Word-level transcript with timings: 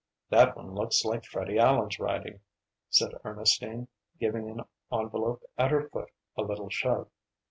"That 0.31 0.55
one 0.57 0.73
looks 0.73 1.05
like 1.05 1.25
Freddie 1.25 1.59
Allen's 1.59 1.99
writing," 1.99 2.39
said 2.89 3.11
Ernestine, 3.23 3.87
giving 4.19 4.49
an 4.49 4.63
envelope 4.91 5.43
at 5.59 5.69
her 5.69 5.87
foot 5.89 6.09
a 6.35 6.41
little 6.41 6.69
shove. 6.71 7.07